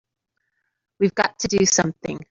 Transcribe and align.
We've 0.99 1.13
got 1.13 1.37
to 1.39 1.47
do 1.47 1.63
something! 1.65 2.19